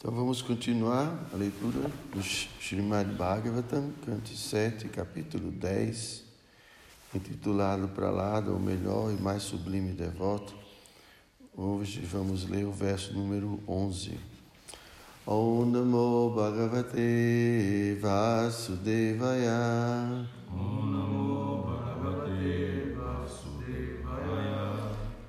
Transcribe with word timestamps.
Então 0.00 0.14
vamos 0.14 0.40
continuar 0.40 1.28
a 1.32 1.36
leitura 1.36 1.90
do 2.14 2.22
Srimad 2.22 3.12
Bhagavatam, 3.14 3.92
canto 4.06 4.28
7, 4.28 4.86
capítulo 4.90 5.50
10, 5.50 6.22
intitulado 7.12 7.90
lá 7.98 8.38
o 8.38 8.60
melhor 8.60 9.10
e 9.10 9.20
mais 9.20 9.42
sublime 9.42 9.90
devoto. 9.90 10.54
Hoje 11.52 11.98
vamos 12.02 12.48
ler 12.48 12.64
o 12.64 12.70
verso 12.70 13.12
número 13.12 13.58
11. 13.66 14.16
Om 15.26 15.64
Namo 15.64 16.30
Bhagavate 16.30 17.98
Vasudevaya. 18.00 19.50
Om 20.48 20.87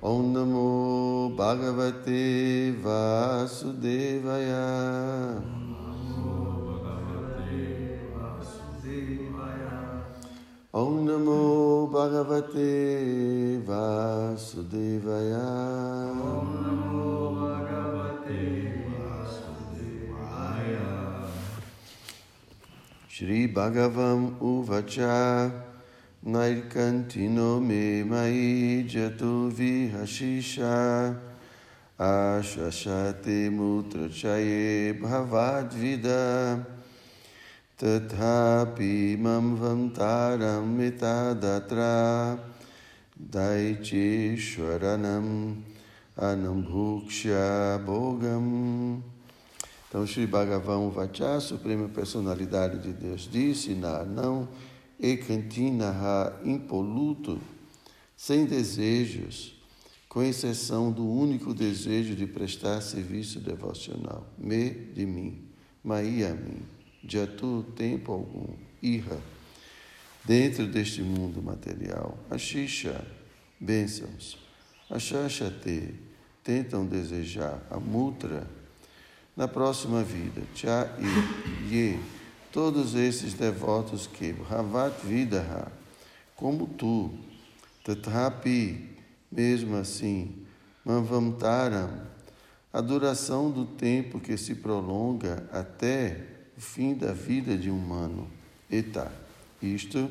Om 0.02 0.32
Namo 0.32 1.36
Bhagavate 1.36 2.72
Vasudevaya. 8.80 9.84
Om 10.72 11.04
Namo 11.04 11.86
Bhagavate 11.92 13.60
Vasudevaya. 13.66 15.48
Om 16.16 16.60
Nairkantino 26.22 27.62
me 27.62 28.04
mai 28.04 28.84
jatu 28.86 29.50
vihashisha 29.50 31.16
Ashashate 31.98 33.48
mutrachaye 33.48 34.92
bhavad 35.00 35.72
vida 35.72 36.66
Tathapi 37.78 39.18
mam 39.18 39.56
vantaram 39.56 40.76
mitadatra 40.76 42.38
Daichishwaranam 43.18 45.62
anambhuksha 46.18 47.78
bhogam 47.86 49.02
então, 49.90 50.06
Sri 50.06 50.24
Bhagavan 50.24 50.88
Vacha, 50.92 51.40
Suprema 51.40 51.88
Personalidade 51.88 52.78
de 52.78 52.92
Deus, 52.92 53.28
disse 53.28 53.74
na 53.74 54.04
não 54.04 54.46
ekantinaha 55.00 56.40
impoluto, 56.44 57.40
sem 58.16 58.44
desejos, 58.44 59.54
com 60.08 60.22
exceção 60.22 60.90
do 60.90 61.08
único 61.08 61.54
desejo 61.54 62.14
de 62.14 62.26
prestar 62.26 62.80
serviço 62.80 63.40
devocional, 63.40 64.26
me 64.36 64.70
de 64.70 65.06
mim, 65.06 65.42
mai 65.82 66.24
a 66.24 66.34
mim, 66.34 66.62
jatu 67.06 67.64
tempo 67.76 68.12
algum, 68.12 68.54
irra, 68.82 69.18
dentro 70.24 70.66
deste 70.66 71.02
mundo 71.02 71.40
material, 71.40 72.18
ashisha, 72.28 73.04
bênçãos, 73.58 74.36
ashashate, 74.90 75.94
tentam 76.42 76.84
desejar, 76.84 77.64
a 77.70 77.78
mutra, 77.78 78.46
na 79.36 79.48
próxima 79.48 80.02
vida. 80.02 80.42
Cha 80.54 80.86
e 80.98 81.74
Ye, 81.74 81.98
todos 82.52 82.94
esses 82.94 83.34
devotos 83.34 84.06
que 84.06 84.34
Havat 84.48 85.04
Vidaha, 85.04 85.70
como 86.36 86.66
tu, 86.66 87.10
Tathapi, 87.84 88.88
mesmo 89.30 89.76
assim, 89.76 90.46
Manvamtaram, 90.84 92.08
a 92.72 92.80
duração 92.80 93.50
do 93.50 93.64
tempo 93.64 94.18
que 94.18 94.36
se 94.36 94.54
prolonga 94.54 95.48
até 95.52 96.26
o 96.56 96.60
fim 96.60 96.94
da 96.94 97.12
vida 97.12 97.56
de 97.56 97.70
um 97.70 97.76
humano. 97.76 98.30
Eta, 98.70 99.12
isto, 99.60 100.10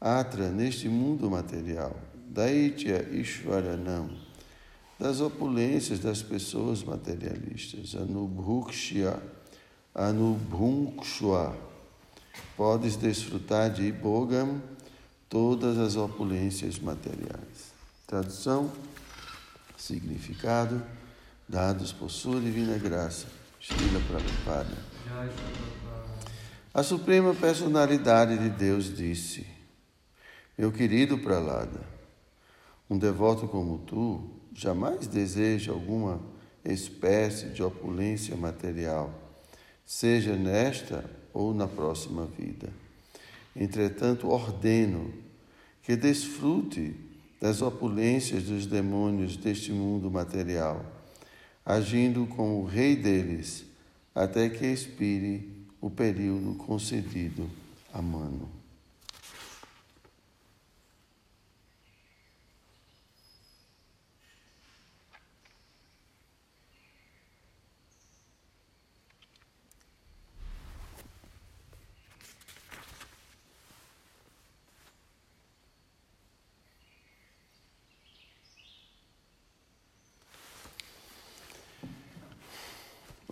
Atra, 0.00 0.48
neste 0.48 0.88
mundo 0.88 1.30
material. 1.30 1.96
Daitya 2.28 3.02
Ishvaranam, 3.12 4.10
das 4.98 5.20
opulências 5.20 5.98
das 5.98 6.22
pessoas 6.22 6.82
materialistas. 6.82 7.94
Anubhukshya, 7.94 9.20
Anubhunksha. 9.94 11.54
Podes 12.56 12.96
desfrutar 12.96 13.70
de 13.70 13.82
Ibogam 13.84 14.62
todas 15.28 15.78
as 15.78 15.96
opulências 15.96 16.78
materiais. 16.78 17.72
Tradução, 18.06 18.70
significado, 19.76 20.82
dados 21.48 21.92
por 21.92 22.10
sua 22.10 22.40
divina 22.40 22.76
graça. 22.78 23.26
Srila 23.60 24.00
Prabhupada. 24.08 24.76
A 26.74 26.82
Suprema 26.82 27.34
Personalidade 27.34 28.36
de 28.36 28.50
Deus 28.50 28.94
disse: 28.94 29.46
Meu 30.58 30.72
querido 30.72 31.18
Pralada, 31.18 31.80
um 32.90 32.98
devoto 32.98 33.46
como 33.46 33.78
tu 33.78 34.30
jamais 34.52 35.06
deseja 35.06 35.70
alguma 35.70 36.20
espécie 36.64 37.50
de 37.50 37.62
opulência 37.62 38.36
material, 38.36 39.21
seja 39.92 40.34
nesta 40.34 41.04
ou 41.34 41.52
na 41.52 41.68
próxima 41.68 42.24
vida. 42.24 42.70
Entretanto, 43.54 44.26
ordeno 44.26 45.12
que 45.82 45.94
desfrute 45.94 46.94
das 47.38 47.60
opulências 47.60 48.44
dos 48.44 48.64
demônios 48.64 49.36
deste 49.36 49.70
mundo 49.70 50.10
material, 50.10 50.82
agindo 51.62 52.26
como 52.26 52.62
o 52.62 52.64
rei 52.64 52.96
deles, 52.96 53.66
até 54.14 54.48
que 54.48 54.64
expire 54.64 55.46
o 55.78 55.90
período 55.90 56.54
concedido 56.54 57.46
a 57.92 58.00
mano. 58.00 58.61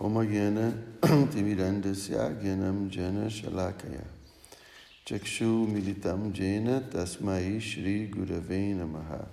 Omagena 0.00 0.72
Timirandasya 1.03 2.41
Gyanam 2.41 2.88
Jana 2.88 3.28
Shalakaya 3.28 4.03
Chakshu 5.05 5.69
Militam 5.69 6.33
Jena 6.33 6.81
Tasmai 6.81 7.61
Shri 7.61 8.09
Gurave 8.11 8.75
Namaha 8.77 9.27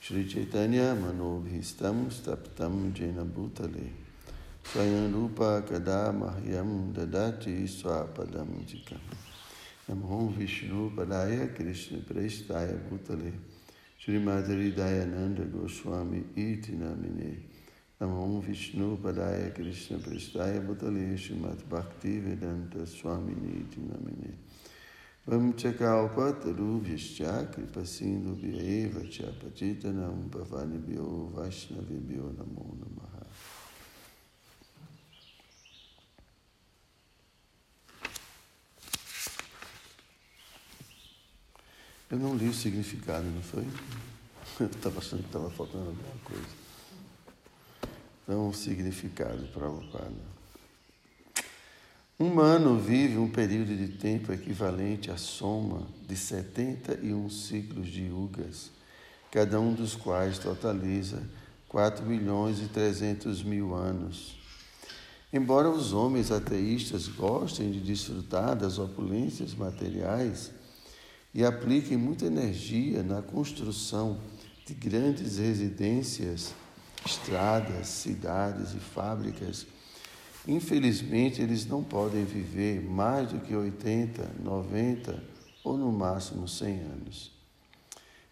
Shri 0.00 0.26
Chaitanya 0.26 0.96
Manobhistam 0.96 2.10
Staptam 2.10 2.92
Jena 2.92 3.24
Bhutale 3.24 3.88
Swayam 4.64 5.14
Rupa 5.14 5.62
Kada 5.62 6.12
Mahyam 6.12 6.92
Dadati 6.92 7.62
Swapadam 7.68 8.66
Jikam 8.66 8.98
Namo 9.88 10.34
Vishnu 10.34 10.90
Padaya 10.90 11.54
Krishna 11.54 11.98
Prestaya 11.98 12.76
Bhutale 12.90 13.32
Shri 13.96 14.18
Madhuri 14.18 14.74
Dayananda 14.74 15.48
Goswami 15.52 16.24
Iti 16.34 16.72
Namine 16.72 17.36
Namo 18.00 18.40
Vishnu 18.40 18.96
Padaya 18.96 19.54
Krishna 19.54 19.98
Prestaya 19.98 20.60
Bhutale 20.60 21.16
Srimat 21.16 21.62
Bhakti 21.68 22.18
Vedanta 22.18 22.84
Swami 22.84 23.34
Niti 23.34 23.78
Namine 23.78 24.34
Vam 25.28 25.52
Chakalpa 25.54 26.32
Tarubhyascha 26.32 27.52
Kripa 27.52 27.86
Sindhu 27.86 28.34
Vyeva 28.34 29.08
Cha 29.08 29.26
Pachitanam 29.26 30.28
Bhavani 30.28 30.80
Bhyo 30.80 31.30
Vaishnavi 31.30 32.00
Bhyo 32.00 32.34
Namo 32.36 32.76
Namaha 32.80 33.24
Eu 42.10 42.18
não 42.18 42.36
li 42.36 42.48
o 42.48 42.52
significado, 42.52 43.24
não 43.24 43.42
foi? 43.42 43.66
Estava 44.66 44.98
achando 44.98 45.22
que 45.22 45.26
estava 45.26 45.50
faltando 45.50 45.88
alguma 45.88 46.18
coisa. 46.22 46.63
Então, 48.24 48.48
o 48.48 48.54
significado 48.54 49.46
Prabhupada. 49.52 50.34
Um 52.18 52.28
humano 52.28 52.78
vive 52.78 53.18
um 53.18 53.28
período 53.28 53.76
de 53.76 53.88
tempo 53.98 54.32
equivalente 54.32 55.10
à 55.10 55.16
soma 55.18 55.82
de 56.08 56.16
71 56.16 57.28
ciclos 57.28 57.86
de 57.88 58.04
yugas, 58.04 58.70
cada 59.30 59.60
um 59.60 59.74
dos 59.74 59.94
quais 59.94 60.38
totaliza 60.38 61.22
4 61.68 62.06
milhões 62.06 62.60
e 62.60 62.68
300 62.68 63.42
mil 63.42 63.74
anos. 63.74 64.38
Embora 65.32 65.68
os 65.68 65.92
homens 65.92 66.30
ateístas 66.30 67.08
gostem 67.08 67.72
de 67.72 67.80
desfrutar 67.80 68.56
das 68.56 68.78
opulências 68.78 69.52
materiais 69.52 70.52
e 71.34 71.44
apliquem 71.44 71.96
muita 71.96 72.26
energia 72.26 73.02
na 73.02 73.20
construção 73.20 74.20
de 74.64 74.72
grandes 74.72 75.38
residências, 75.38 76.54
estradas, 77.04 77.88
cidades 77.88 78.74
e 78.74 78.78
fábricas, 78.78 79.66
Infelizmente, 80.46 81.40
eles 81.40 81.66
não 81.66 81.82
podem 81.82 82.24
viver 82.24 82.82
mais 82.82 83.30
do 83.30 83.40
que 83.40 83.56
80, 83.56 84.30
90 84.42 85.22
ou 85.62 85.78
no 85.78 85.90
máximo 85.90 86.46
100 86.46 86.80
anos. 86.80 87.32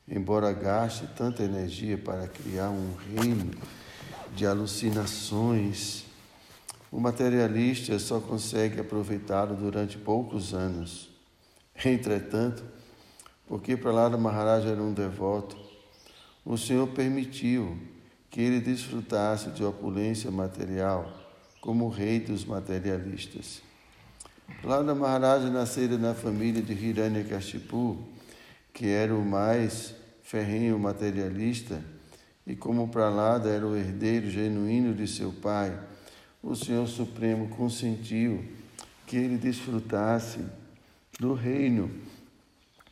Embora 0.06 0.52
gaste 0.52 1.06
tanta 1.16 1.42
energia 1.42 1.96
para 1.96 2.28
criar 2.28 2.68
um 2.68 2.94
reino 3.14 3.50
de 4.34 4.46
alucinações, 4.46 6.04
o 6.90 7.00
materialista 7.00 7.98
só 7.98 8.20
consegue 8.20 8.78
aproveitá-lo 8.78 9.56
durante 9.56 9.96
poucos 9.96 10.52
anos. 10.52 11.08
Entretanto, 11.82 12.62
porque 13.46 13.74
Prahlada 13.74 14.18
Maharaj 14.18 14.66
era 14.66 14.82
um 14.82 14.92
devoto, 14.92 15.56
o 16.44 16.58
Senhor 16.58 16.88
permitiu 16.88 17.78
que 18.32 18.40
ele 18.40 18.60
desfrutasse 18.60 19.50
de 19.50 19.62
opulência 19.62 20.30
material 20.30 21.12
como 21.60 21.90
rei 21.90 22.18
dos 22.18 22.46
materialistas. 22.46 23.62
Prahlada 24.62 24.94
Maharaj 24.94 25.50
nascera 25.50 25.98
na 25.98 26.14
família 26.14 26.62
de 26.62 26.72
Hiranyakashipu, 26.72 27.98
que 28.72 28.86
era 28.86 29.14
o 29.14 29.22
mais 29.22 29.94
ferrenho 30.22 30.78
materialista, 30.78 31.84
e 32.46 32.56
como 32.56 32.88
Prahlada 32.88 33.50
era 33.50 33.66
o 33.66 33.76
herdeiro 33.76 34.30
genuíno 34.30 34.94
de 34.94 35.06
seu 35.06 35.30
pai, 35.30 35.78
o 36.42 36.56
Senhor 36.56 36.88
Supremo 36.88 37.48
consentiu 37.50 38.42
que 39.06 39.16
ele 39.16 39.36
desfrutasse 39.36 40.40
do 41.20 41.34
reino 41.34 41.90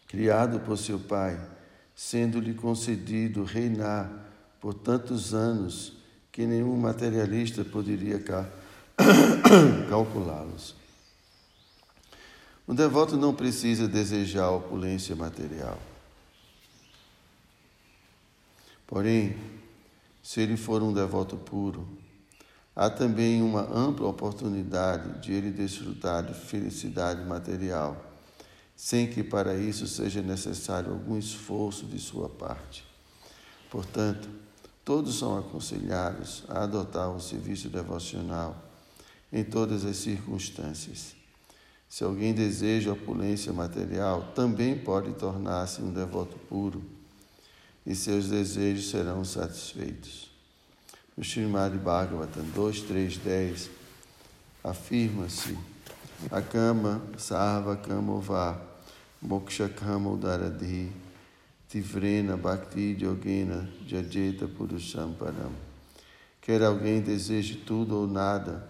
criado 0.07 0.61
por 0.61 0.77
seu 0.77 0.99
pai, 0.99 1.41
sendo-lhe 1.97 2.53
concedido 2.53 3.43
reinar 3.43 4.30
por 4.61 4.75
tantos 4.75 5.33
anos 5.33 5.95
que 6.31 6.47
nenhum 6.47 6.77
materialista 6.77 7.65
poderia 7.65 8.21
calculá-los. 9.89 10.75
O 12.67 12.75
devoto 12.75 13.17
não 13.17 13.35
precisa 13.35 13.89
desejar 13.89 14.51
opulência 14.51 15.17
material. 15.17 15.79
Porém, 18.87 19.37
se 20.23 20.41
ele 20.41 20.57
for 20.57 20.83
um 20.83 20.93
devoto 20.93 21.37
puro, 21.37 21.89
há 22.77 22.91
também 22.91 23.43
uma 23.43 23.63
ampla 23.63 24.07
oportunidade 24.07 25.21
de 25.21 25.33
ele 25.33 25.51
desfrutar 25.51 26.23
de 26.25 26.35
felicidade 26.35 27.25
material, 27.25 28.05
sem 28.77 29.09
que 29.09 29.23
para 29.23 29.57
isso 29.57 29.87
seja 29.87 30.23
necessário 30.23 30.93
algum 30.93 31.19
esforço 31.19 31.87
de 31.87 31.99
sua 31.99 32.29
parte. 32.29 32.85
Portanto, 33.71 34.29
todos 34.85 35.19
são 35.19 35.39
aconselhados 35.39 36.45
a 36.49 36.63
adotar 36.63 37.11
o 37.11 37.21
serviço 37.21 37.69
devocional 37.69 38.57
em 39.33 39.45
todas 39.45 39.85
as 39.85 39.97
circunstâncias. 39.97 41.15
Se 41.89 42.05
alguém 42.05 42.33
deseja 42.33 42.93
opulência 42.93 43.53
material, 43.53 44.33
também 44.35 44.79
pode 44.79 45.13
tornar-se 45.15 45.83
um 45.83 45.93
devoto 45.93 46.39
puro 46.49 46.83
e 47.85 47.95
seus 47.95 48.29
desejos 48.29 48.91
serão 48.91 49.25
satisfeitos. 49.25 50.31
No 51.17 51.25
Srimad 51.25 51.77
Bhagavatam 51.77 52.45
2, 52.55 52.83
3, 52.83 53.17
10, 53.19 53.71
afirma-se 54.63 55.59
a 56.31 56.41
kama 56.41 57.03
sarva 57.19 57.77
kamova 57.77 58.61
moksha 59.21 59.69
kama 59.69 60.11
udaradhi 60.11 60.93
tivrena 61.71 62.37
bhakti 62.37 62.97
yogena 62.99 63.69
jajeta 63.87 64.49
purusham 64.49 65.15
param. 65.15 65.53
Quer 66.43 66.63
alguém 66.63 67.01
deseje 67.01 67.55
tudo 67.55 67.97
ou 67.97 68.09
nada, 68.09 68.69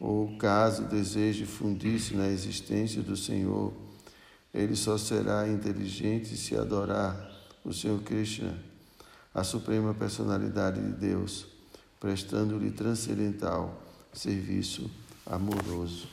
ou 0.00 0.36
caso 0.36 0.82
deseje 0.82 1.46
fundir-se 1.46 2.16
na 2.16 2.26
existência 2.26 3.00
do 3.02 3.16
Senhor, 3.16 3.72
ele 4.52 4.74
só 4.74 4.98
será 4.98 5.48
inteligente 5.48 6.36
se 6.36 6.56
adorar 6.56 7.30
o 7.64 7.72
Senhor 7.72 8.02
Krishna, 8.02 8.58
a 9.32 9.44
suprema 9.44 9.94
personalidade 9.94 10.80
de 10.80 10.92
Deus, 10.92 11.46
prestando-lhe 12.00 12.72
transcendental 12.72 13.80
serviço 14.12 14.90
amoroso. 15.24 16.08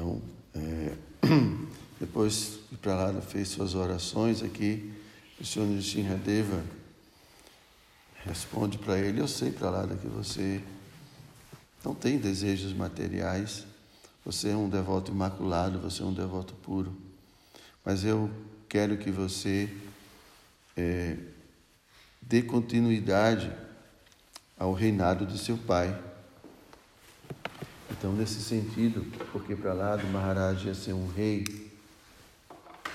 Então, 0.00 0.22
é, 0.54 0.96
Prahlada 2.80 3.20
fez 3.20 3.48
suas 3.48 3.74
orações 3.74 4.42
aqui, 4.42 4.92
o 5.40 5.44
Senhor 5.44 5.66
Nishinradeva 5.66 6.62
responde 8.24 8.78
para 8.78 8.98
ele, 8.98 9.20
eu 9.20 9.28
sei, 9.28 9.50
Prahlada, 9.50 9.96
que 9.96 10.06
você 10.06 10.62
não 11.84 11.94
tem 11.94 12.18
desejos 12.18 12.72
materiais. 12.72 13.64
Você 14.24 14.50
é 14.50 14.56
um 14.56 14.68
devoto 14.68 15.10
imaculado, 15.10 15.78
você 15.78 16.02
é 16.02 16.04
um 16.04 16.12
devoto 16.12 16.54
puro. 16.54 16.94
Mas 17.84 18.04
eu 18.04 18.30
quero 18.68 18.98
que 18.98 19.10
você 19.10 19.74
é, 20.76 21.16
dê 22.20 22.42
continuidade 22.42 23.50
ao 24.58 24.74
reinado 24.74 25.24
de 25.24 25.38
seu 25.38 25.56
pai. 25.56 25.98
Então, 27.90 28.12
nesse 28.12 28.42
sentido, 28.42 29.04
porque 29.32 29.56
para 29.56 29.72
lá 29.72 29.96
do 29.96 30.06
Maharaj 30.08 30.66
ia 30.66 30.74
ser 30.74 30.92
um 30.92 31.08
rei, 31.08 31.69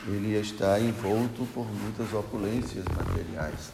ele 0.08 0.40
estar 0.40 0.80
envolto 0.80 1.46
por 1.54 1.66
muitas 1.66 2.14
opulências 2.14 2.86
materiais. 2.86 3.72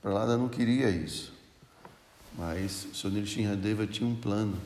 Pralada 0.00 0.36
não 0.38 0.48
queria 0.48 0.88
isso. 0.88 1.32
Mas 2.36 2.84
o 2.84 2.94
Sr. 2.94 3.24
Tinha 3.24 4.08
um 4.08 4.14
plano, 4.14 4.56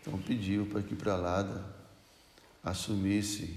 então 0.00 0.18
pediu 0.18 0.66
para 0.66 0.82
que 0.82 0.96
Pralada 0.96 1.64
assumisse 2.64 3.56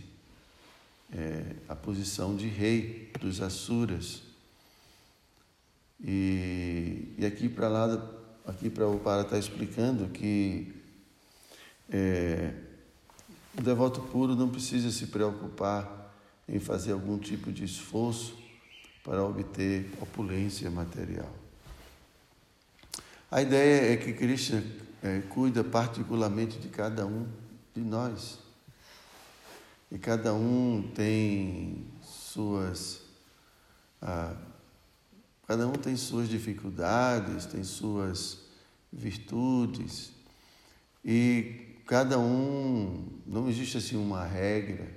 é, 1.12 1.56
a 1.68 1.76
posição 1.76 2.36
de 2.36 2.48
rei 2.48 3.12
dos 3.20 3.42
Asuras. 3.42 4.22
E, 6.04 7.16
e 7.18 7.26
aqui 7.26 7.48
Pralada, 7.48 8.04
aqui 8.46 8.70
Prabhupada 8.70 9.24
está 9.24 9.38
explicando 9.38 10.10
que 10.10 10.74
é, 11.90 12.54
o 13.58 13.62
devoto 13.62 14.02
puro 14.02 14.36
não 14.36 14.50
precisa 14.50 14.92
se 14.92 15.08
preocupar 15.08 16.14
em 16.48 16.60
fazer 16.60 16.92
algum 16.92 17.18
tipo 17.18 17.52
de 17.52 17.64
esforço 17.64 18.38
para 19.04 19.24
obter 19.24 19.92
opulência 20.02 20.70
material. 20.72 21.32
A 23.30 23.42
ideia 23.42 23.94
é 23.94 23.98
que 23.98 24.14
Krishna 24.14 24.64
é, 25.02 25.20
cuida 25.22 25.64
particularmente 25.64 26.58
de 26.60 26.70
cada 26.70 27.06
um 27.06 27.28
de 27.76 27.82
nós. 27.82 28.40
E 29.92 29.98
cada 29.98 30.34
um 30.34 30.90
tem 30.96 31.86
suas. 32.02 33.02
Ah, 34.02 34.36
cada 35.48 35.68
um 35.68 35.74
tem 35.74 35.96
suas 35.96 36.30
dificuldades, 36.30 37.46
tem 37.46 37.64
suas 37.64 38.40
virtudes. 38.92 40.12
E 41.04 41.73
cada 41.86 42.20
um. 42.20 43.22
Não 43.26 43.48
existe 43.50 43.78
assim 43.78 43.96
uma 43.96 44.24
regra 44.24 44.90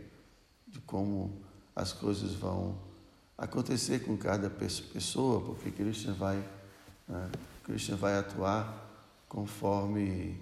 de 0.66 0.81
como 0.81 1.43
as 1.75 1.93
coisas 1.93 2.33
vão 2.35 2.78
acontecer 3.37 4.00
com 4.00 4.16
cada 4.16 4.49
pessoa, 4.49 5.40
porque 5.40 5.71
Krishna 5.71 6.12
vai. 6.12 6.43
Ah, 7.09 7.28
Krishna 7.64 7.97
vai 7.97 8.19
atuar 8.19 8.85
conforme 9.28 10.40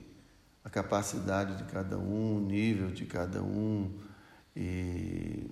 a 0.64 0.70
capacidade 0.70 1.56
de 1.56 1.64
cada 1.64 1.98
um, 1.98 2.38
o 2.38 2.40
nível 2.40 2.90
de 2.90 3.04
cada 3.04 3.42
um 3.42 3.90
e 4.56 5.50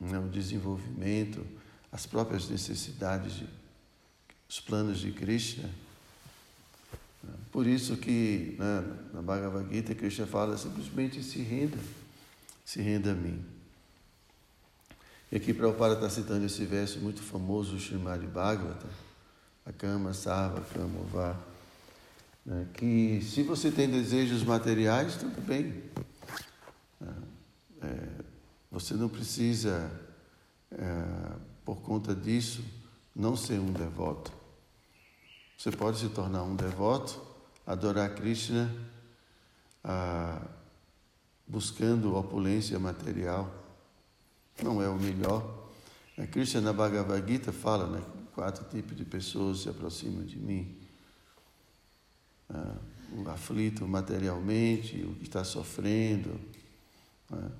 né, 0.00 0.18
o 0.18 0.28
desenvolvimento, 0.28 1.46
as 1.92 2.06
próprias 2.06 2.48
necessidades, 2.48 3.34
de, 3.34 3.48
os 4.48 4.60
planos 4.60 4.98
de 4.98 5.12
Krishna. 5.12 5.70
Por 7.52 7.66
isso 7.66 7.98
que 7.98 8.56
né, 8.58 8.82
na 9.12 9.20
Bhagavad 9.20 9.68
Gita 9.70 9.94
Krishna 9.94 10.26
fala 10.26 10.56
simplesmente 10.56 11.22
se 11.22 11.38
renda, 11.40 11.76
se 12.64 12.80
renda 12.80 13.12
a 13.12 13.14
mim. 13.14 13.44
E 15.30 15.36
aqui 15.36 15.52
Prabhupada 15.52 15.94
está 15.94 16.08
citando 16.08 16.46
esse 16.46 16.64
verso 16.64 16.98
muito 17.00 17.22
famoso 17.22 17.72
do 17.72 17.78
Srimad 17.78 18.26
Bhagavatam, 18.26 18.88
a 19.66 19.72
cama, 19.72 20.14
sarva, 20.14 20.62
cama, 20.72 21.00
vá. 21.12 21.36
Né? 22.44 22.66
Que 22.72 23.20
se 23.22 23.42
você 23.42 23.70
tem 23.70 23.88
desejos 23.88 24.42
materiais, 24.42 25.16
tudo 25.16 25.38
bem. 25.42 25.82
Né? 26.98 27.14
É, 27.82 28.08
você 28.70 28.94
não 28.94 29.10
precisa, 29.10 29.90
é, 30.70 31.04
por 31.66 31.82
conta 31.82 32.14
disso, 32.14 32.64
não 33.14 33.36
ser 33.36 33.58
um 33.58 33.72
devoto. 33.72 34.32
Você 35.58 35.70
pode 35.70 35.98
se 35.98 36.08
tornar 36.08 36.44
um 36.44 36.56
devoto, 36.56 37.31
adorar 37.66 38.14
Krishna, 38.14 38.70
ah, 39.84 40.40
buscando 41.46 42.14
opulência 42.16 42.78
material. 42.78 43.52
Não 44.62 44.82
é 44.82 44.88
o 44.88 44.96
melhor, 44.96 45.62
A 46.18 46.26
Krishna 46.26 46.60
na 46.60 46.72
Bhagavad 46.74 47.26
Gita 47.26 47.52
fala, 47.52 47.86
né? 47.86 48.02
Quatro 48.34 48.64
tipos 48.64 48.96
de 48.96 49.04
pessoas 49.04 49.60
se 49.60 49.68
aproximam 49.68 50.24
de 50.24 50.38
mim. 50.38 50.76
Ah, 52.50 52.76
o 53.14 53.28
aflito 53.30 53.86
materialmente, 53.86 55.02
o 55.02 55.14
que 55.14 55.24
está 55.24 55.44
sofrendo, 55.44 56.38
né? 57.30 57.50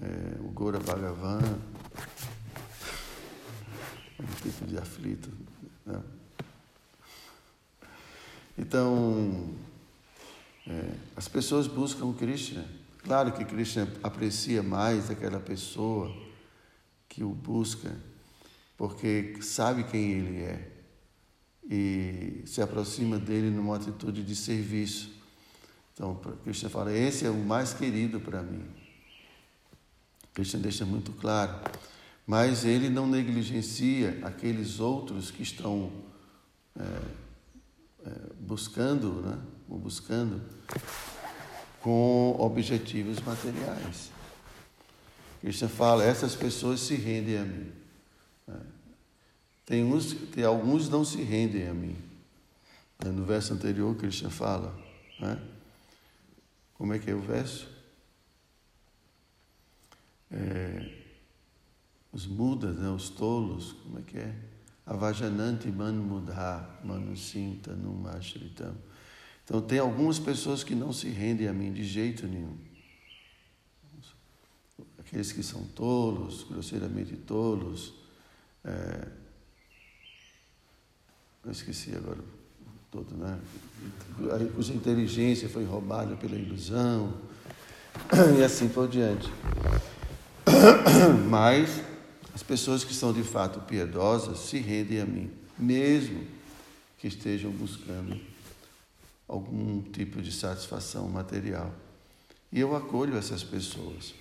é, 0.00 0.40
o 0.40 0.50
Gora 0.50 0.78
Bhagavan, 0.78 1.40
um 4.20 4.26
tipo 4.42 4.66
de 4.66 4.78
aflito. 4.78 5.30
Né? 5.84 6.02
Então, 8.58 9.54
é, 10.66 10.94
as 11.14 11.28
pessoas 11.28 11.66
buscam 11.66 12.12
Krishna. 12.12 12.64
Claro 12.98 13.32
que 13.32 13.44
Krishna 13.44 13.88
aprecia 14.02 14.62
mais 14.62 15.10
aquela 15.10 15.38
pessoa 15.38 16.14
que 17.08 17.22
o 17.22 17.30
busca, 17.30 17.94
porque 18.76 19.38
sabe 19.42 19.84
quem 19.84 20.10
ele 20.12 20.42
é 20.42 20.72
e 21.68 22.42
se 22.46 22.62
aproxima 22.62 23.18
dele 23.18 23.50
numa 23.50 23.76
atitude 23.76 24.22
de 24.22 24.34
serviço. 24.34 25.12
Então, 25.92 26.20
Krishna 26.42 26.68
fala: 26.68 26.92
esse 26.92 27.24
é 27.26 27.30
o 27.30 27.36
mais 27.36 27.74
querido 27.74 28.20
para 28.20 28.42
mim. 28.42 28.64
Krishna 30.32 30.60
deixa 30.60 30.84
muito 30.84 31.12
claro. 31.12 31.60
Mas 32.26 32.64
ele 32.64 32.90
não 32.90 33.06
negligencia 33.06 34.18
aqueles 34.22 34.80
outros 34.80 35.30
que 35.30 35.42
estão 35.44 35.92
é, 36.76 36.82
buscando, 38.40 39.22
né? 39.22 39.38
buscando 39.68 40.42
com 41.80 42.36
objetivos 42.38 43.20
materiais. 43.20 44.10
Krishna 45.40 45.68
fala: 45.68 46.04
essas 46.04 46.34
pessoas 46.34 46.80
se 46.80 46.94
rendem 46.94 47.38
a 47.38 47.44
mim. 47.44 47.72
Tem, 49.64 49.84
uns, 49.84 50.14
tem 50.32 50.44
alguns 50.44 50.88
não 50.88 51.04
se 51.04 51.22
rendem 51.22 51.68
a 51.68 51.74
mim. 51.74 51.96
No 53.04 53.24
verso 53.24 53.52
anterior, 53.52 53.94
Krishna 53.96 54.30
fala. 54.30 54.76
Né? 55.20 55.40
Como 56.74 56.92
é 56.92 56.98
que 56.98 57.10
é 57.10 57.14
o 57.14 57.20
verso? 57.20 57.68
É, 60.30 61.04
os 62.12 62.26
mudas, 62.26 62.76
né, 62.76 62.88
os 62.88 63.08
tolos, 63.08 63.72
como 63.72 63.98
é 63.98 64.02
que 64.02 64.18
é? 64.18 64.34
Avajananti 64.86 65.68
mudha 65.68 66.64
manusinta 66.84 67.72
numashritam. 67.72 68.72
Então, 69.44 69.60
tem 69.60 69.78
algumas 69.78 70.18
pessoas 70.18 70.62
que 70.62 70.74
não 70.74 70.92
se 70.92 71.08
rendem 71.08 71.48
a 71.48 71.52
mim 71.52 71.72
de 71.72 71.84
jeito 71.84 72.26
nenhum. 72.26 72.56
Aqueles 74.98 75.32
que 75.32 75.42
são 75.42 75.64
tolos, 75.64 76.44
grosseiramente 76.44 77.16
tolos, 77.16 77.94
é, 78.64 79.08
eu 81.44 81.52
esqueci 81.52 81.94
agora 81.94 82.18
todo, 82.90 83.16
né? 83.16 83.38
Cuja 84.54 84.72
inteligência 84.72 85.48
foi 85.48 85.64
roubada 85.64 86.16
pela 86.16 86.34
ilusão 86.34 87.14
e 88.38 88.42
assim 88.42 88.68
por 88.68 88.88
diante. 88.88 89.30
Mas 91.30 91.80
as 92.36 92.42
pessoas 92.42 92.84
que 92.84 92.92
são 92.92 93.14
de 93.14 93.22
fato 93.22 93.60
piedosas 93.60 94.40
se 94.40 94.58
rendem 94.58 95.00
a 95.00 95.06
mim, 95.06 95.30
mesmo 95.58 96.26
que 96.98 97.08
estejam 97.08 97.50
buscando 97.50 98.20
algum 99.26 99.80
tipo 99.80 100.20
de 100.20 100.30
satisfação 100.30 101.08
material. 101.08 101.74
E 102.52 102.60
eu 102.60 102.76
acolho 102.76 103.16
essas 103.16 103.42
pessoas. 103.42 104.12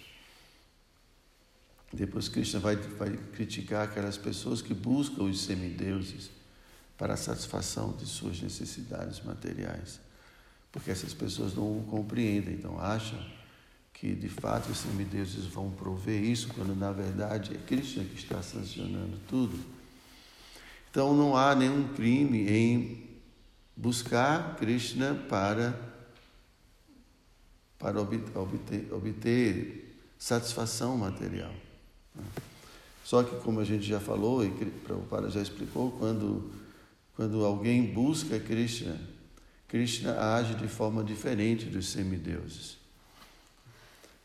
Depois 1.92 2.30
Krishna 2.30 2.58
vai, 2.58 2.78
vai 2.78 3.18
criticar 3.34 3.84
aquelas 3.84 4.18
pessoas 4.18 4.62
que 4.62 4.74
buscam 4.74 5.24
os 5.24 5.42
semideuses 5.42 6.30
para 6.98 7.16
a 7.16 7.18
satisfação 7.18 7.92
de 7.98 8.06
suas 8.06 8.40
necessidades 8.40 9.22
materiais. 9.26 10.00
Porque 10.72 10.90
essas 10.90 11.14
pessoas 11.14 11.54
não 11.54 11.80
o 11.80 11.84
compreendem, 11.84 12.54
então 12.54 12.80
acham 12.80 13.20
que 13.96 14.14
de 14.14 14.30
fato 14.30 14.72
os 14.72 14.78
semideuses 14.78 15.46
vão 15.46 15.72
prover 15.72 16.24
isso, 16.24 16.48
quando 16.54 16.76
na 16.76 16.92
verdade 16.92 17.56
é 17.56 17.58
Krishna 17.58 18.04
que 18.04 18.16
está 18.16 18.42
sancionando 18.42 19.18
tudo. 19.28 19.58
Então 20.90 21.16
não 21.16 21.36
há 21.36 21.54
nenhum 21.56 21.88
crime 21.94 22.48
em 22.50 23.08
buscar 23.76 24.56
Krishna 24.56 25.16
para, 25.28 25.78
para 27.78 28.00
obter, 28.00 28.94
obter 28.94 29.98
satisfação 30.18 30.98
material. 30.98 31.52
Só 33.04 33.24
que, 33.24 33.36
como 33.44 33.60
a 33.60 33.66
gente 33.66 33.86
já 33.86 34.00
falou 34.00 34.46
e 34.46 34.50
Prabhupada 34.86 35.30
já 35.30 35.42
explicou, 35.42 35.92
quando 35.92 36.52
quando 37.16 37.46
alguém 37.46 37.94
busca 37.94 38.40
Krishna, 38.40 39.00
Krishna 39.68 40.20
age 40.36 40.56
de 40.56 40.68
forma 40.68 41.04
diferente 41.04 41.66
dos 41.66 41.88
semideuses. 41.88 42.78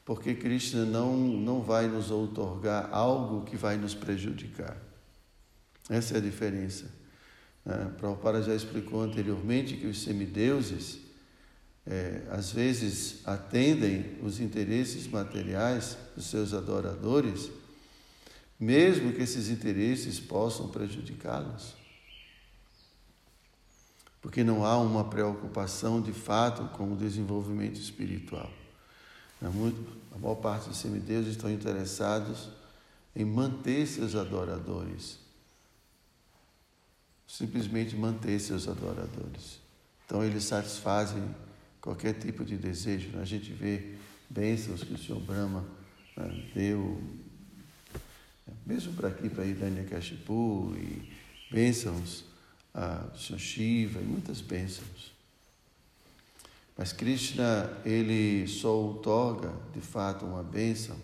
Porque 0.05 0.35
Krishna 0.35 0.85
não, 0.85 1.17
não 1.17 1.63
vai 1.63 1.87
nos 1.87 2.11
outorgar 2.11 2.89
algo 2.93 3.45
que 3.45 3.57
vai 3.57 3.77
nos 3.77 3.95
prejudicar. 3.95 4.77
Essa 5.89 6.15
é 6.15 6.17
a 6.19 6.21
diferença. 6.21 6.91
É, 7.67 7.85
Prabhupada 7.97 8.43
já 8.43 8.55
explicou 8.55 9.03
anteriormente 9.03 9.77
que 9.77 9.87
os 9.87 10.03
semideuses, 10.03 10.99
é, 11.87 12.23
às 12.31 12.53
vezes, 12.53 13.21
atendem 13.27 14.19
os 14.23 14.41
interesses 14.41 15.07
materiais 15.07 15.97
dos 16.17 16.27
seus 16.27 16.55
adoradores, 16.55 17.51
mesmo 18.59 19.13
que 19.13 19.23
esses 19.23 19.49
interesses 19.49 20.19
possam 20.19 20.69
prejudicá-los 20.69 21.81
porque 24.21 24.45
não 24.45 24.65
há 24.65 24.77
uma 24.79 25.05
preocupação 25.05 26.01
de 26.01 26.13
fato 26.13 26.65
com 26.77 26.93
o 26.93 26.97
desenvolvimento 26.97 27.81
espiritual. 27.81 28.51
É 29.43 29.47
a 29.47 30.19
maior 30.19 30.35
parte 30.37 30.69
dos 30.69 30.79
semideuses 30.79 31.33
estão 31.33 31.51
interessados 31.51 32.51
em 33.15 33.25
manter 33.25 33.87
seus 33.87 34.15
adoradores, 34.15 35.19
simplesmente 37.27 37.97
manter 37.97 38.39
seus 38.39 38.69
adoradores. 38.69 39.61
Então 40.05 40.23
eles 40.23 40.45
satisfazem 40.45 41.23
qualquer 41.81 42.15
tipo 42.15 42.45
de 42.45 42.57
desejo. 42.57 43.11
Né? 43.11 43.23
A 43.23 43.25
gente 43.25 43.53
vê 43.53 43.95
bênçãos 44.29 44.83
que 44.83 44.93
o 44.93 44.99
Senhor 44.99 45.21
Brahma 45.21 45.65
né, 46.17 46.51
deu, 46.55 47.03
mesmo 48.67 48.93
para 48.93 49.09
aqui, 49.09 49.29
para 49.29 49.45
Hiranyakashipu, 49.45 50.75
e 50.77 51.13
bênçãos 51.51 52.25
a 52.75 53.09
Sr. 53.17 53.39
Shiva 53.39 54.01
e 54.01 54.05
muitas 54.05 54.41
bênçãos. 54.41 55.20
Mas 56.81 56.95
Krishna, 56.95 57.71
ele 57.85 58.49
só 58.49 58.75
outorga 58.75 59.53
de 59.71 59.83
fato 59.83 60.25
uma 60.25 60.43
bênção 60.43 60.97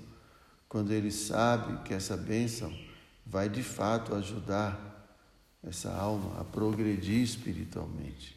quando 0.66 0.90
ele 0.90 1.12
sabe 1.12 1.82
que 1.82 1.92
essa 1.92 2.16
bênção 2.16 2.74
vai 3.26 3.50
de 3.50 3.62
fato 3.62 4.14
ajudar 4.14 5.06
essa 5.62 5.94
alma 5.94 6.40
a 6.40 6.44
progredir 6.44 7.20
espiritualmente. 7.20 8.34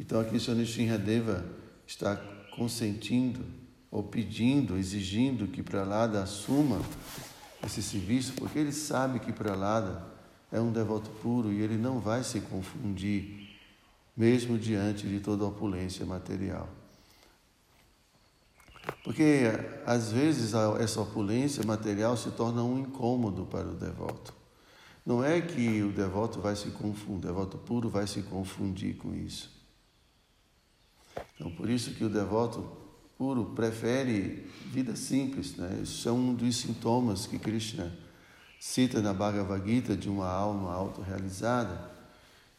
Então 0.00 0.20
aqui 0.20 0.40
Sr. 0.40 0.98
Deva 0.98 1.46
está 1.86 2.16
consentindo 2.56 3.46
ou 3.88 4.02
pedindo, 4.02 4.76
exigindo 4.76 5.46
que 5.46 5.62
Pralada 5.62 6.20
assuma 6.20 6.82
esse 7.64 7.84
serviço, 7.84 8.32
porque 8.32 8.58
ele 8.58 8.72
sabe 8.72 9.20
que 9.20 9.32
Pralada 9.32 10.10
é 10.50 10.60
um 10.60 10.72
devoto 10.72 11.08
puro 11.22 11.52
e 11.52 11.60
ele 11.60 11.76
não 11.76 12.00
vai 12.00 12.24
se 12.24 12.40
confundir, 12.40 13.39
mesmo 14.16 14.58
diante 14.58 15.06
de 15.06 15.20
toda 15.20 15.44
opulência 15.44 16.04
material. 16.04 16.68
Porque 19.04 19.42
às 19.86 20.10
vezes 20.10 20.52
essa 20.80 21.00
opulência 21.00 21.64
material 21.64 22.16
se 22.16 22.30
torna 22.30 22.62
um 22.62 22.78
incômodo 22.78 23.46
para 23.46 23.68
o 23.68 23.74
devoto. 23.74 24.34
Não 25.04 25.24
é 25.24 25.40
que 25.40 25.82
o 25.82 25.92
devoto 25.92 26.40
vai 26.40 26.54
se 26.54 26.70
confundir, 26.70 27.16
o 27.16 27.32
devoto 27.32 27.58
puro 27.58 27.88
vai 27.88 28.06
se 28.06 28.22
confundir 28.22 28.96
com 28.96 29.14
isso. 29.14 29.50
Então, 31.34 31.50
por 31.50 31.68
isso 31.68 31.94
que 31.94 32.04
o 32.04 32.08
devoto 32.08 32.80
puro 33.16 33.46
prefere 33.54 34.48
vida 34.66 34.94
simples. 34.96 35.56
Né? 35.56 35.80
Isso 35.82 36.08
é 36.08 36.12
um 36.12 36.34
dos 36.34 36.56
sintomas 36.56 37.26
que 37.26 37.38
Krishna 37.38 37.92
cita 38.58 39.00
na 39.00 39.12
Bhagavad 39.12 39.66
Gita 39.66 39.96
de 39.96 40.08
uma 40.08 40.28
alma 40.28 40.72
autorrealizada. 40.72 41.99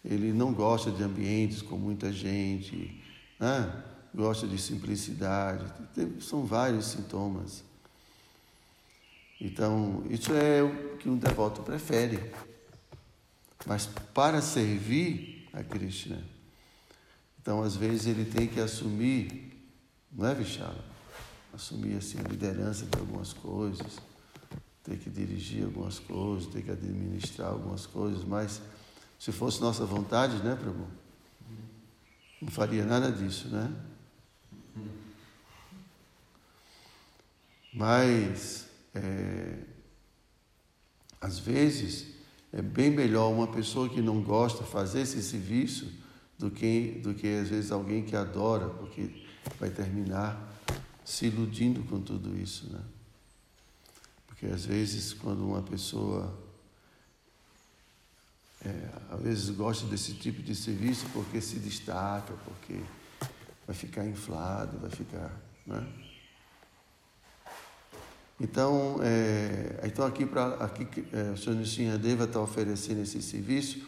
Ele 0.03 0.33
não 0.33 0.53
gosta 0.53 0.91
de 0.91 1.03
ambientes 1.03 1.61
com 1.61 1.77
muita 1.77 2.11
gente, 2.11 3.01
né? 3.39 3.83
gosta 4.13 4.47
de 4.47 4.57
simplicidade. 4.57 5.65
São 6.19 6.45
vários 6.45 6.87
sintomas. 6.87 7.63
Então, 9.39 10.03
isso 10.09 10.33
é 10.33 10.61
o 10.61 10.97
que 10.97 11.09
um 11.09 11.17
devoto 11.17 11.61
prefere. 11.61 12.19
Mas 13.65 13.87
para 14.13 14.41
servir 14.41 15.47
a 15.53 15.63
Krishna, 15.63 16.21
então 17.39 17.61
às 17.61 17.75
vezes 17.75 18.07
ele 18.07 18.25
tem 18.25 18.47
que 18.47 18.59
assumir 18.59 19.51
não 20.11 20.27
é, 20.27 20.35
Vichala? 20.35 20.83
assumir 21.53 21.95
assim 21.95 22.17
a 22.19 22.27
liderança 22.27 22.85
de 22.85 22.99
algumas 22.99 23.33
coisas, 23.33 23.97
ter 24.83 24.97
que 24.97 25.09
dirigir 25.09 25.63
algumas 25.63 25.99
coisas, 25.99 26.47
ter 26.47 26.63
que 26.63 26.71
administrar 26.71 27.49
algumas 27.49 27.85
coisas, 27.85 28.23
mas 28.23 28.61
se 29.21 29.31
fosse 29.31 29.61
nossa 29.61 29.85
vontade, 29.85 30.37
né, 30.37 30.55
Prabhu? 30.55 30.87
Não 32.41 32.49
faria 32.49 32.83
nada 32.83 33.11
disso, 33.11 33.49
né? 33.49 33.71
Mas, 37.71 38.65
é, 38.95 39.59
às 41.21 41.37
vezes, 41.37 42.15
é 42.51 42.63
bem 42.63 42.89
melhor 42.89 43.31
uma 43.31 43.45
pessoa 43.45 43.87
que 43.87 44.01
não 44.01 44.23
gosta 44.23 44.63
fazer 44.63 45.01
esse 45.01 45.21
serviço 45.21 45.93
do 46.39 46.49
que, 46.49 46.99
do 47.03 47.13
que 47.13 47.27
às 47.27 47.49
vezes 47.49 47.71
alguém 47.71 48.03
que 48.03 48.15
adora, 48.15 48.69
porque 48.71 49.23
vai 49.59 49.69
terminar 49.69 50.51
se 51.05 51.27
iludindo 51.27 51.83
com 51.83 52.01
tudo 52.01 52.35
isso, 52.35 52.73
né? 52.73 52.81
Porque 54.25 54.47
às 54.47 54.65
vezes 54.65 55.13
quando 55.13 55.45
uma 55.45 55.61
pessoa 55.61 56.35
é, 58.65 58.89
às 59.11 59.21
vezes 59.21 59.49
gosta 59.49 59.85
desse 59.87 60.13
tipo 60.13 60.41
de 60.41 60.55
serviço 60.55 61.05
porque 61.13 61.41
se 61.41 61.57
destaca, 61.59 62.33
porque 62.45 62.79
vai 63.65 63.75
ficar 63.75 64.05
inflado, 64.05 64.77
vai 64.79 64.89
ficar, 64.89 65.31
né? 65.65 65.87
Então, 68.39 68.99
é, 69.03 69.81
então 69.85 70.05
aqui, 70.05 70.25
pra, 70.25 70.55
aqui 70.55 70.87
é, 71.13 71.31
o 71.31 71.37
Senhor 71.37 71.55
Nishinradeva 71.55 72.23
está 72.23 72.39
oferecendo 72.39 73.01
esse 73.01 73.21
serviço 73.21 73.87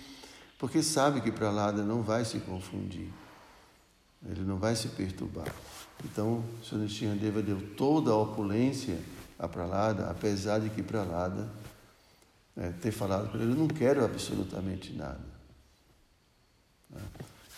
porque 0.60 0.82
sabe 0.82 1.22
que 1.22 1.32
Pralada 1.32 1.84
não 1.84 2.03
vai 2.03 2.24
se 2.24 2.39
confundir, 2.39 3.10
ele 4.25 4.42
não 4.42 4.58
vai 4.58 4.75
se 4.75 4.88
perturbar. 4.89 5.53
Então, 6.06 6.44
o 6.62 6.65
Senhor 6.65 6.82
Nishinradeva 6.82 7.42
deu 7.42 7.60
toda 7.75 8.12
a 8.12 8.15
opulência 8.15 8.98
a 9.38 9.48
Pralada, 9.48 10.10
apesar 10.10 10.60
de 10.60 10.70
que 10.70 10.82
Pralada 10.82 11.50
é, 12.57 12.69
ter 12.69 12.91
falado 12.91 13.29
para 13.29 13.41
ele, 13.41 13.51
eu 13.51 13.55
não 13.55 13.67
quero 13.67 14.03
absolutamente 14.03 14.93
nada. 14.93 15.22
Né? 16.89 17.01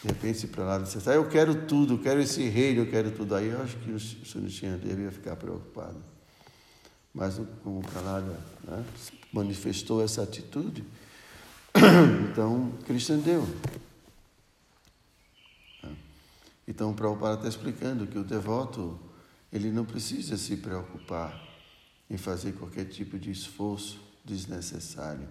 De 0.01 0.07
repente, 0.09 0.37
se 0.39 0.47
Pralada 0.47 0.83
dissesse, 0.83 1.09
ah, 1.09 1.15
eu 1.15 1.27
quero 1.27 1.65
tudo, 1.65 1.95
eu 1.95 1.99
quero 1.99 2.21
esse 2.21 2.47
reino, 2.47 2.81
eu 2.81 2.89
quero 2.89 3.11
tudo, 3.11 3.35
aí 3.35 3.47
eu 3.47 3.61
acho 3.61 3.75
que 3.77 3.91
o 3.91 3.99
Senhor 3.99 4.43
Nishinradeva 4.43 5.01
ia 5.01 5.11
ficar 5.11 5.35
preocupado. 5.35 5.97
Mas 7.13 7.39
como 7.63 7.81
Pralada 7.81 8.39
né, 8.63 8.85
manifestou 9.31 10.03
essa 10.03 10.21
atitude, 10.21 10.83
então 12.31 12.71
Krishna 12.85 13.17
deu. 13.17 13.47
Então, 16.67 16.91
o 16.91 16.93
Prabhupada 16.95 17.35
está 17.35 17.47
explicando 17.47 18.07
que 18.07 18.17
o 18.17 18.23
devoto 18.23 18.99
ele 19.53 19.71
não 19.71 19.85
precisa 19.85 20.35
se 20.35 20.57
preocupar 20.57 21.41
em 22.09 22.17
fazer 22.17 22.53
qualquer 22.53 22.85
tipo 22.85 23.19
de 23.19 23.31
esforço 23.31 24.01
desnecessário. 24.25 25.27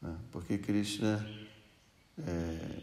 Né? 0.00 0.16
Porque 0.32 0.58
Krishna, 0.58 1.24
é, 2.18 2.82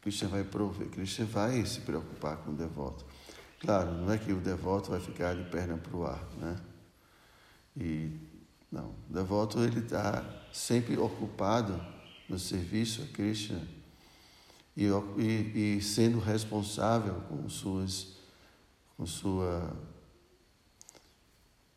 Krishna 0.00 0.28
vai 0.28 0.42
prover, 0.42 0.88
Krishna 0.88 1.26
vai 1.26 1.64
se 1.66 1.80
preocupar 1.82 2.38
com 2.38 2.50
o 2.50 2.54
devoto. 2.54 3.04
Claro, 3.60 3.92
não 3.92 4.12
é 4.12 4.18
que 4.18 4.32
o 4.32 4.40
devoto 4.40 4.90
vai 4.90 5.00
ficar 5.00 5.34
de 5.34 5.44
perna 5.50 5.76
para 5.76 5.96
o 5.96 6.06
ar, 6.06 6.24
né? 6.38 6.60
E 7.76 8.10
não, 8.70 8.94
o 9.08 9.12
devoto 9.12 9.60
ele 9.60 9.80
está 9.80 10.24
sempre 10.52 10.96
ocupado 10.96 11.80
no 12.28 12.38
serviço 12.38 13.02
a 13.02 13.06
Krishna 13.06 13.62
e, 14.76 14.84
e, 15.16 15.76
e 15.78 15.82
sendo 15.82 16.18
responsável 16.18 17.14
com 17.28 17.48
suas, 17.48 18.16
com 18.96 19.06
sua, 19.06 19.74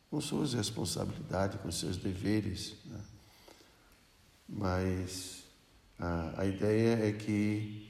com 0.10 0.20
suas 0.20 0.54
responsabilidades, 0.54 1.62
com 1.62 1.72
seus 1.72 1.98
deveres. 1.98 2.76
Né? 2.86 3.00
Mas 4.48 5.44
a, 6.00 6.42
a 6.42 6.46
ideia 6.46 7.08
é 7.08 7.12
que 7.12 7.90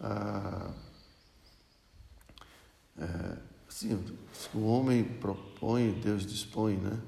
a, 0.00 0.72
é, 2.98 3.36
assim, 3.68 4.02
o 4.54 4.66
homem 4.66 5.04
propõe, 5.04 5.92
Deus 5.92 6.26
dispõe, 6.26 6.76
né? 6.76 6.98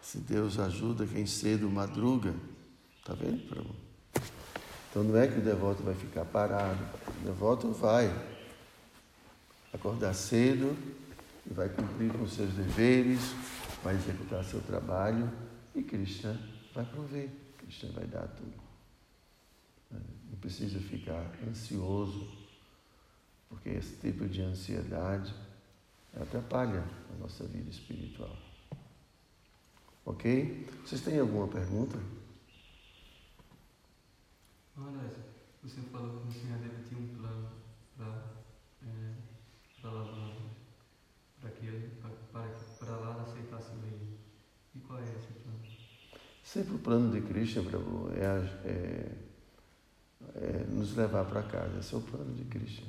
Se 0.00 0.18
Deus 0.18 0.58
ajuda 0.58 1.06
quem 1.06 1.26
cedo 1.26 1.70
madruga, 1.70 2.34
tá 3.04 3.14
vendo? 3.14 3.74
Então 4.90 5.04
não 5.04 5.16
é 5.16 5.28
que 5.28 5.38
o 5.38 5.42
devoto 5.42 5.82
vai 5.82 5.94
ficar 5.94 6.24
parado, 6.24 6.82
o 7.20 7.24
devoto 7.24 7.72
vai 7.72 8.12
acordar 9.72 10.12
cedo 10.12 10.76
e 11.48 11.52
vai 11.52 11.68
cumprir 11.68 12.12
com 12.12 12.26
seus 12.26 12.52
deveres, 12.52 13.34
vai 13.82 13.94
executar 13.94 14.44
seu 14.44 14.60
trabalho 14.60 15.30
e 15.74 15.82
Krishna 15.82 16.38
vai 16.74 16.84
prover, 16.84 17.30
Krishna 17.58 17.90
vai 17.92 18.06
dar 18.06 18.28
tudo. 18.28 18.62
Não 19.90 20.38
precisa 20.38 20.80
ficar 20.80 21.30
ansioso, 21.46 22.26
porque 23.48 23.68
esse 23.68 23.96
tipo 23.96 24.26
de 24.28 24.40
ansiedade 24.42 25.34
atrapalha 26.14 26.84
a 27.10 27.18
nossa 27.18 27.44
vida 27.44 27.70
espiritual. 27.70 28.36
Ok? 30.04 30.66
Vocês 30.84 31.00
têm 31.02 31.18
alguma 31.18 31.46
pergunta? 31.48 31.98
Maharaj, 34.76 35.12
você 35.62 35.80
falou 35.82 36.22
que 36.22 36.28
o 36.28 36.32
senhor 36.32 36.58
deve 36.58 36.82
ter 36.88 36.96
um 36.96 37.08
plano 37.14 37.50
para 37.96 38.24
é, 38.82 39.14
lavar, 39.84 40.36
para 41.40 41.50
que 41.50 41.66
ele, 41.66 41.90
para, 42.00 42.48
para 42.78 42.96
lá 42.96 43.22
aceitasse 43.22 43.70
o 43.72 43.80
rei. 43.80 44.18
E 44.74 44.80
qual 44.80 44.98
é 44.98 45.02
esse 45.02 45.32
plano? 45.34 45.60
Sempre 46.52 46.74
o 46.74 46.78
plano 46.78 47.10
de 47.10 47.22
Krishna, 47.22 47.62
Prabhu, 47.62 48.10
é, 48.14 48.68
é, 48.68 49.12
é 50.34 50.64
nos 50.68 50.94
levar 50.94 51.24
para 51.24 51.42
casa. 51.44 51.78
Esse 51.78 51.94
é 51.94 51.96
o 51.96 52.02
plano 52.02 52.34
de 52.34 52.44
Krishna. 52.44 52.86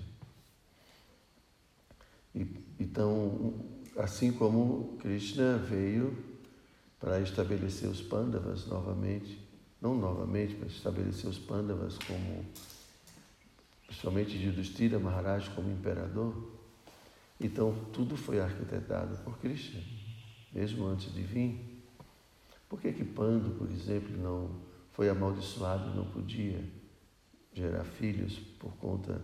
E, 2.36 2.46
então, 2.78 3.54
assim 3.96 4.34
como 4.34 4.98
Krishna 4.98 5.60
veio 5.60 6.14
para 7.00 7.22
estabelecer 7.22 7.90
os 7.90 8.02
Pandavas 8.02 8.68
novamente, 8.68 9.40
não 9.82 9.96
novamente, 9.96 10.58
mas 10.60 10.74
estabelecer 10.74 11.30
os 11.30 11.40
Pandavas 11.40 11.98
como, 12.00 12.46
principalmente 13.88 14.36
Yudhishthira 14.46 15.00
Maharaj 15.00 15.50
como 15.52 15.72
imperador. 15.72 16.52
Então, 17.40 17.74
tudo 17.94 18.18
foi 18.18 18.42
arquitetado 18.42 19.24
por 19.24 19.38
Krishna, 19.38 19.80
mesmo 20.52 20.86
antes 20.86 21.14
de 21.14 21.22
vir. 21.22 21.73
Por 22.74 22.82
que 22.82 22.92
que 22.92 23.06
Pando, 23.06 23.52
por 23.52 23.70
exemplo, 23.70 24.18
não 24.18 24.50
foi 24.94 25.08
amaldiçoado 25.08 25.92
e 25.92 25.96
não 25.96 26.06
podia 26.06 26.60
gerar 27.54 27.84
filhos 27.84 28.40
por 28.60 28.76
conta 28.78 29.22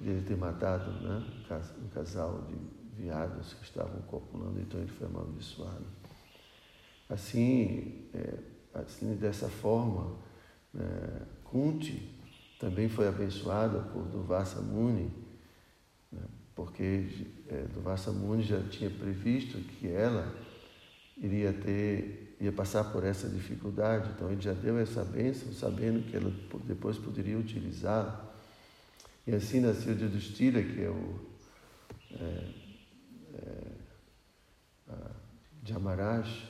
de 0.00 0.08
ele 0.08 0.22
ter 0.22 0.34
matado 0.34 0.90
né, 0.92 1.26
um 1.84 1.88
casal 1.90 2.46
de 2.48 2.56
viados 3.02 3.52
que 3.52 3.64
estavam 3.64 4.00
copulando, 4.00 4.58
então 4.62 4.80
ele 4.80 4.90
foi 4.90 5.08
amaldiçoado. 5.08 5.84
Assim, 7.06 8.08
é, 8.14 8.38
assim, 8.72 9.14
dessa 9.16 9.50
forma, 9.50 10.16
né, 10.72 11.26
Kunti 11.44 12.18
também 12.58 12.88
foi 12.88 13.08
abençoada 13.08 13.80
por 13.92 14.06
Duvasa 14.06 14.62
Muni, 14.62 15.12
né, 16.10 16.22
porque 16.54 17.28
é, 17.46 17.66
Duvasa 17.74 18.10
Muni 18.10 18.42
já 18.42 18.62
tinha 18.70 18.88
previsto 18.88 19.58
que 19.58 19.86
ela 19.86 20.48
iria 21.20 21.52
ter, 21.52 22.27
ia 22.40 22.52
passar 22.52 22.84
por 22.84 23.04
essa 23.04 23.28
dificuldade, 23.28 24.10
então 24.10 24.30
ele 24.30 24.40
já 24.40 24.52
deu 24.52 24.78
essa 24.78 25.04
bênção, 25.04 25.52
sabendo 25.52 26.08
que 26.08 26.16
ela 26.16 26.32
depois 26.64 26.96
poderia 26.96 27.36
utilizá-la. 27.36 28.32
E 29.26 29.34
assim 29.34 29.60
nasceu 29.60 29.92
Yudhishthira, 29.92 30.62
que 30.62 30.82
é 30.82 30.88
o 30.88 31.20
é, 32.12 32.48
é, 33.34 33.78
Jamaraj, 35.64 36.48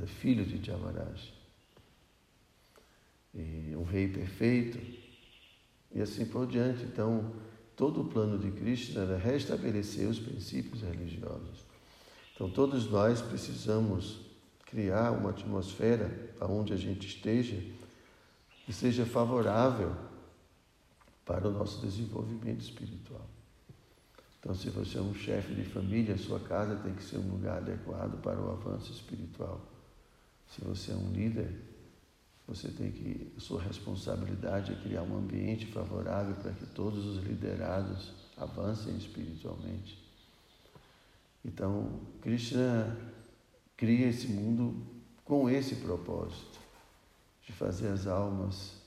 é 0.00 0.06
filho 0.06 0.46
de 0.46 0.64
Jamaraj. 0.64 1.34
E 3.34 3.74
um 3.76 3.84
rei 3.84 4.08
perfeito, 4.08 4.78
e 5.92 6.00
assim 6.00 6.24
por 6.24 6.46
diante. 6.46 6.84
Então, 6.84 7.34
todo 7.76 8.02
o 8.02 8.04
plano 8.08 8.38
de 8.38 8.50
Krishna 8.52 9.02
era 9.02 9.18
restabelecer 9.18 10.08
os 10.08 10.18
princípios 10.18 10.82
religiosos. 10.82 11.63
Então, 12.34 12.50
todos 12.50 12.90
nós 12.90 13.22
precisamos 13.22 14.20
criar 14.66 15.12
uma 15.12 15.30
atmosfera 15.30 16.34
aonde 16.40 16.72
a 16.72 16.76
gente 16.76 17.06
esteja 17.06 17.62
que 18.66 18.72
seja 18.72 19.06
favorável 19.06 19.94
para 21.24 21.46
o 21.48 21.52
nosso 21.52 21.80
desenvolvimento 21.80 22.60
espiritual. 22.60 23.26
Então, 24.40 24.54
se 24.54 24.68
você 24.68 24.98
é 24.98 25.00
um 25.00 25.14
chefe 25.14 25.54
de 25.54 25.64
família, 25.64 26.18
sua 26.18 26.40
casa 26.40 26.76
tem 26.76 26.92
que 26.92 27.02
ser 27.02 27.18
um 27.18 27.30
lugar 27.30 27.58
adequado 27.58 28.20
para 28.20 28.38
o 28.38 28.50
avanço 28.50 28.92
espiritual. 28.92 29.60
Se 30.48 30.60
você 30.62 30.92
é 30.92 30.96
um 30.96 31.12
líder, 31.12 31.50
Você 32.46 32.68
tem 32.68 32.90
que, 32.90 33.32
sua 33.38 33.62
responsabilidade 33.62 34.72
é 34.72 34.76
criar 34.76 35.02
um 35.02 35.16
ambiente 35.16 35.64
favorável 35.66 36.34
para 36.36 36.52
que 36.52 36.66
todos 36.66 37.04
os 37.06 37.24
liderados 37.24 38.12
avancem 38.36 38.96
espiritualmente. 38.98 40.03
Então, 41.44 42.00
Krishna 42.22 42.96
cria 43.76 44.08
esse 44.08 44.28
mundo 44.28 44.86
com 45.24 45.48
esse 45.48 45.76
propósito, 45.76 46.58
de 47.42 47.52
fazer 47.52 47.88
as 47.88 48.06
almas 48.06 48.82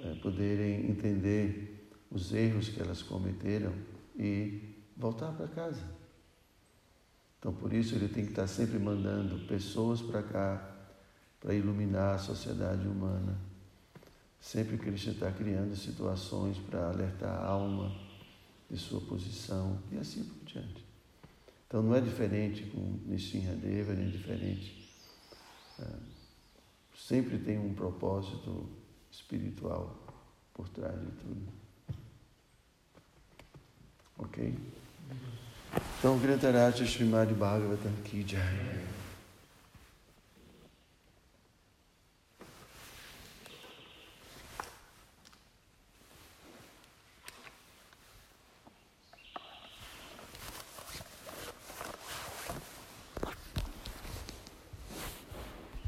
é, 0.00 0.14
poderem 0.16 0.90
entender 0.90 1.90
os 2.10 2.32
erros 2.32 2.68
que 2.68 2.80
elas 2.80 3.02
cometeram 3.02 3.72
e 4.16 4.76
voltar 4.96 5.32
para 5.32 5.48
casa. 5.48 5.82
Então, 7.38 7.52
por 7.52 7.72
isso, 7.72 7.94
ele 7.94 8.08
tem 8.08 8.24
que 8.24 8.30
estar 8.30 8.46
sempre 8.46 8.78
mandando 8.78 9.46
pessoas 9.46 10.00
para 10.00 10.22
cá 10.22 10.70
para 11.40 11.54
iluminar 11.54 12.14
a 12.14 12.18
sociedade 12.18 12.86
humana. 12.88 13.38
Sempre 14.40 14.78
Krishna 14.78 15.12
está 15.12 15.30
criando 15.30 15.76
situações 15.76 16.56
para 16.58 16.88
alertar 16.88 17.30
a 17.30 17.46
alma 17.46 17.94
de 18.70 18.78
sua 18.78 19.00
posição 19.02 19.78
e 19.92 19.98
assim 19.98 20.24
por 20.24 20.44
diante. 20.44 20.93
Então 21.74 21.82
não 21.82 21.96
é 21.96 22.00
diferente 22.00 22.62
com 22.66 23.00
Nishinradeva, 23.04 23.94
nem 23.94 24.08
diferente. 24.08 24.88
É, 25.80 25.84
sempre 26.96 27.36
tem 27.36 27.58
um 27.58 27.74
propósito 27.74 28.68
espiritual 29.10 29.92
por 30.52 30.68
trás 30.68 30.94
de 30.94 31.10
tudo. 31.10 31.52
Ok? 34.18 34.56
Então, 35.98 36.16
Grantaraj 36.20 36.80
Srimad 36.80 37.34
Bhagavatam 37.34 37.92
Ki 38.04 38.24
Jai. 38.24 39.03